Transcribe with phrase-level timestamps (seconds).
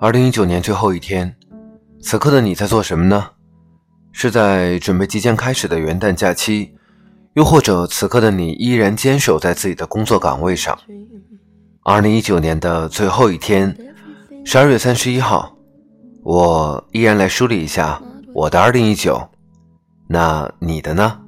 [0.00, 1.36] 二零一九年最后一天，
[2.00, 3.32] 此刻的你在做什么呢？
[4.12, 6.74] 是在准备即将开始的元旦假期，
[7.34, 10.78] 又或者此刻的你依然坚守在自己的工作岗位上？
[11.82, 13.76] 二零一九年的最后一天，
[14.42, 15.54] 十二月三十一号，
[16.22, 18.00] 我依然来梳理一下
[18.32, 19.28] 我的二零一九。
[20.08, 21.20] 那你的呢？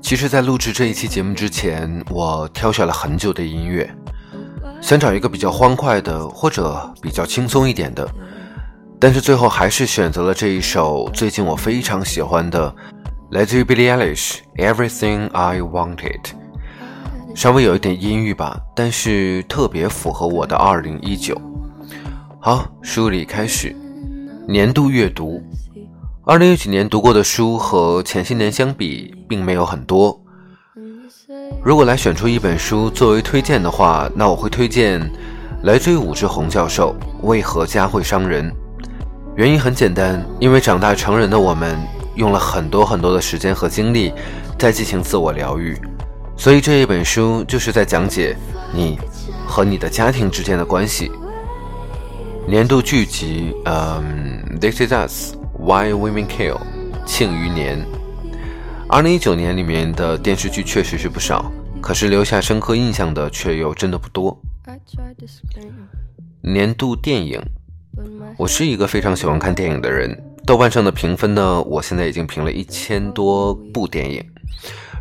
[0.00, 3.90] 其实，在录制这一期节目之前，我挑选了很久的音乐，
[4.80, 8.08] 想找一个比较欢快的，或者比较轻松一点的，
[8.98, 12.74] 但是最后还是选择了这一首最近我非常喜欢的，
[13.30, 14.38] 来自于 Billie Eilish
[14.74, 15.96] 《Everything I Wanted》，
[17.34, 21.38] 稍微有一点阴郁吧，但是特别符合我的二零一九。
[22.40, 23.76] 好，梳理开始，
[24.48, 25.42] 年度阅读。
[26.24, 30.18] 二零一九年读过的书和前些年相比，并没有很多。
[31.62, 35.00] 如果来选出一本书作为推荐的话，那我会推荐
[35.64, 38.50] 来自于武志红教授《为何家会伤人》。
[39.36, 41.78] 原因很简单，因为长大成人的我们
[42.14, 44.10] 用了很多很多的时间和精力
[44.58, 45.78] 在进行自我疗愈，
[46.38, 48.34] 所以这一本书就是在讲解
[48.72, 48.98] 你
[49.46, 51.12] 和你的家庭之间的关系。
[52.48, 55.34] 年度剧集，嗯，《This Is Us》。
[55.58, 56.60] Why Women Kill，
[57.06, 57.84] 庆余年。
[58.88, 64.38] 二零一九年里面的电视剧确实是不少，可是留下深刻印象的却又真的不多。
[66.42, 67.42] 年度电影，
[68.36, 70.16] 我是一个非常喜欢看电影的人。
[70.44, 74.22] 豆瓣上的评分呢，我现在已经评了一千多部电影。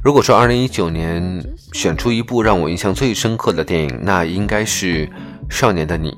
[0.04, 5.08] 如果说二零一九年选出一部让我印象最深刻的电影，那应该是
[5.50, 6.12] 《少年的你》。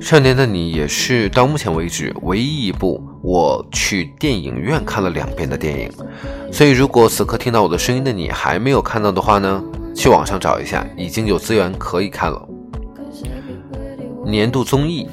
[0.00, 5.90] 少年的你也是到目前为止唯一一部我去电影院看了两遍的电影，
[6.52, 9.64] 所以如果此刻听到我的声音的你还没有看到的话呢，
[9.94, 12.48] 去网上找一下，已经有资源可以看了。
[14.24, 15.08] 年度综艺，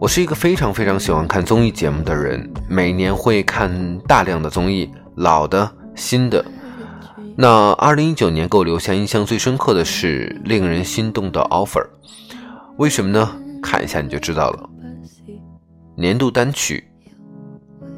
[0.00, 6.44] 我是一个非常非常喜欢看综艺节目的人，每年会看大量的综艺，老的、新的。
[7.36, 11.84] 那二零一九年给我留下印象最深刻的是令人心动的 offer，
[12.76, 13.28] 为什么呢？
[13.60, 14.70] 看一下你就知道了。
[15.96, 16.84] 年度单曲，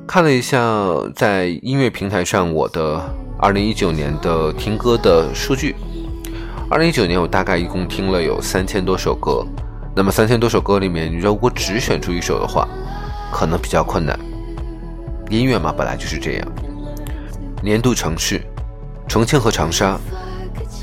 [0.06, 0.58] 看了一下
[1.14, 2.98] 在音乐平台上我的
[3.38, 5.76] 二零一九年的听歌的数据。
[6.70, 9.44] 二零一九年我大概一共听了有三千多首歌，
[9.94, 12.66] 那么三千多首歌里面，如果只选出一首的话，
[13.32, 14.18] 可能比较困难。
[15.28, 16.48] 音乐嘛，本来就是这样。
[17.62, 18.40] 年度城市，
[19.08, 19.98] 重庆和长沙。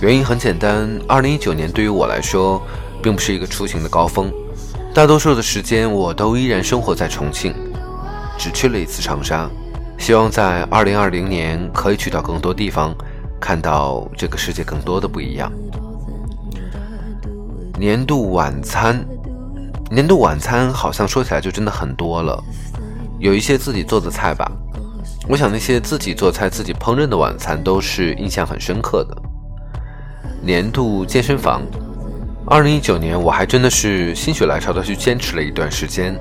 [0.02, 2.62] 原因很简单，二零一九年对于我来说，
[3.02, 4.32] 并不是一个出行的高峰。
[4.94, 7.54] 大多数的时间，我都依然生活在重庆，
[8.38, 9.50] 只去了一次长沙。
[9.98, 12.96] 希望在二零二零年可以去到更多地方，
[13.40, 15.52] 看到这个世界更多的不一样。
[17.78, 19.06] 年度晚餐，
[19.92, 22.44] 年度晚餐好像说起来就真的很多了，
[23.20, 24.52] 有一些自己做的菜吧。
[25.30, 29.16] 我想那些自己做菜、自己烹饪的晚餐都是印象很深刻的。
[30.42, 31.62] 年度健身房。
[32.50, 36.18] 二零一九年，我还真的是心血来潮的去坚持了一段时间，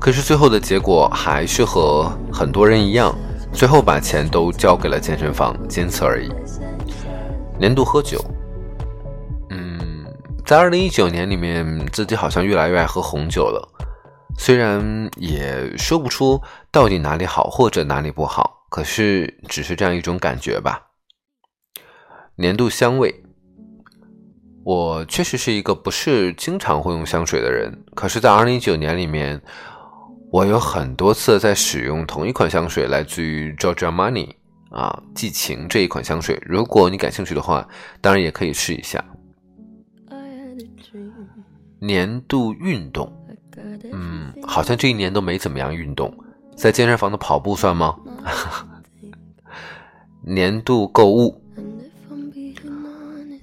[0.00, 3.14] 可是最后的结果还是和很多人一样，
[3.52, 6.28] 最后把钱都交给了健身房，仅此而已。
[7.56, 8.22] 年度喝酒，
[10.46, 13.66] 在二零一九年里面，自己好像越来越爱喝红酒了，
[14.36, 16.38] 虽然也说不出
[16.70, 20.90] 到底哪里好或者哪里不好，可是只是这样一种感觉吧。
[22.36, 23.22] 年度香味。
[24.64, 29.38] 我确实是一个不是经常会用香水的人，可是，在二零一九年里面，
[30.32, 34.30] 我有很多次在使用同一款香水，来自于 Giorgio Armani
[34.70, 36.38] 啊，寄情这一款香水。
[36.46, 37.68] 如果你感兴趣的话，
[38.00, 39.04] 当然也可以试一下。
[41.84, 43.12] 年度运动，
[43.92, 46.10] 嗯，好像这一年都没怎么样运动，
[46.56, 47.94] 在健身房的跑步算吗？
[50.24, 51.38] 年度购物。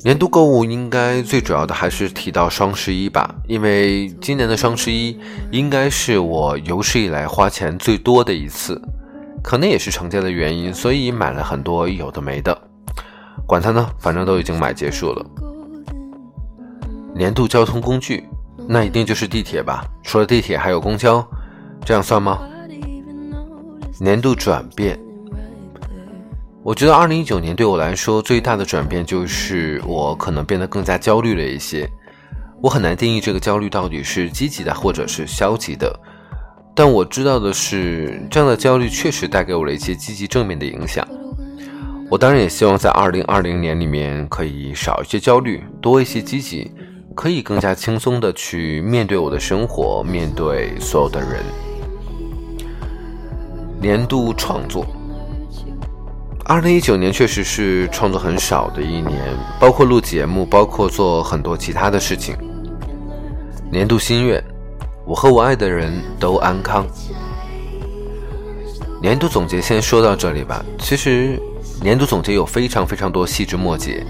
[0.04, 5.16] 年度购物应该最主要的还是提到双十一吧，因为今年的双十一
[5.52, 8.82] 应该是我有史以来花钱最多的一次，
[9.44, 12.60] 可能也是成家的原因，所以买了很多有的没的。
[13.46, 15.24] 管它呢，反正都已经买结束了。
[17.14, 18.28] 年度交通工具，
[18.68, 19.86] 那一定就是地铁吧？
[20.04, 21.26] 除了地铁还有公交，
[21.86, 22.40] 这样算吗？
[24.00, 25.00] 年度转变，
[26.64, 31.88] 我觉得二零一九年对我来说最大的转变就是我可能变得更加焦虑了一些。
[32.62, 36.00] 我很难定义这个焦虑到底是积极的或者是消极的，
[36.74, 41.08] 但我知道的是，这样的焦虑确实带给我了一些积极正面的影响。
[42.10, 46.72] 我当然也希望在二零二零年里面可以少一些焦虑，多一些积极，
[47.16, 51.44] 可以更加轻松的去面对我的生活，面对所有的人。
[53.80, 54.86] 年度创作，
[56.46, 62.36] 二零一九年确实是创作很少的一年，包括录节目，包括做很多其他的事情。
[63.72, 64.44] 年度心愿，
[65.06, 66.86] 我和我爱的人都安康。
[69.02, 70.64] 年度总结先说到这里吧。
[70.78, 71.42] 其实
[71.82, 74.06] 年度总结有非常非常多细枝末节，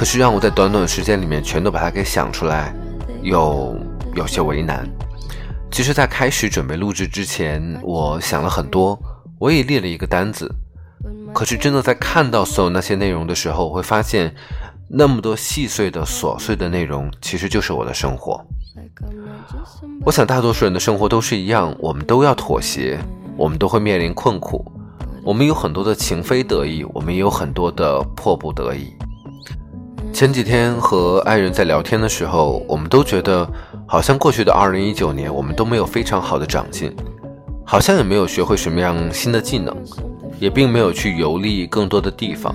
[0.00, 2.74] 可是让我在短短的时间里面全都把它给想出来，
[3.22, 3.76] 又
[4.14, 4.88] 有些为难。
[5.70, 8.98] 其实，在开始准备录制之前，我想了很多，
[9.38, 10.50] 我也列了一个单子。
[11.34, 14.34] 可是，真的在看到所有那些内容的时候，我会发现，
[14.88, 18.42] 那么多细碎的琐碎的内容，其实就是我的生活。
[20.06, 22.98] 我想，大多数人的生活都是一样，我们都要妥协，
[23.36, 24.64] 我们都会面临困苦，
[25.22, 28.94] 我们有很多的情非得已，我们也有很多的迫不得已。
[30.12, 33.48] 前几天和爱人在聊天的时候，我们都觉得，
[33.86, 36.94] 好像过去的二零一九年，我们都没有非常好的长进，
[37.64, 39.74] 好像也没有学会什么样新的技能，
[40.38, 42.54] 也并没有去游历更多的地方，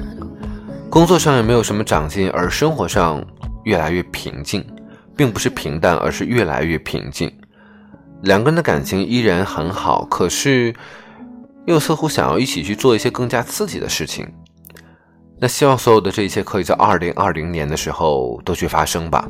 [0.89, 3.23] 工作上也没有什么长进，而生活上
[3.63, 4.65] 越来越平静。
[5.17, 7.31] 并不是平淡，而是越来越平静。
[8.23, 10.75] 两个人的感情依然很好，可是
[11.65, 14.27] 又似乎想要一起去做一些更加刺激的事情。
[15.37, 19.27] 那希望所有的这一切可以在二零二零年的时候都去发生吧。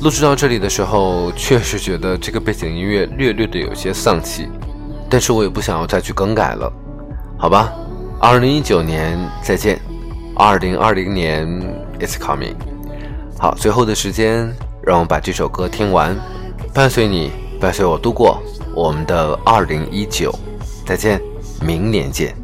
[0.00, 4.48] 录制到这里的时候，确实觉得这个背景音乐略略的有些丧气，
[5.08, 6.72] 但是我也不想要再去更改了，
[7.38, 7.72] 好吧。
[8.20, 9.80] 二零一九年再见，
[10.36, 11.46] 二零二零年
[11.98, 12.54] It's coming。
[13.38, 16.16] 好，最后的时间，让我们把这首歌听完，
[16.72, 18.40] 伴随你，伴随我度过
[18.74, 20.34] 我们的二零一九，
[20.86, 21.20] 再见，
[21.60, 22.43] 明年见。